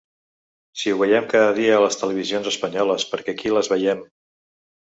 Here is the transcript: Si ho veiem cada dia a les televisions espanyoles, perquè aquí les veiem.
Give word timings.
Si 0.83 0.93
ho 0.93 0.97
veiem 1.01 1.27
cada 1.33 1.51
dia 1.59 1.75
a 1.75 1.83
les 1.85 1.99
televisions 2.03 2.51
espanyoles, 2.55 3.07
perquè 3.13 3.37
aquí 3.37 3.55
les 3.57 3.73
veiem. 3.77 4.05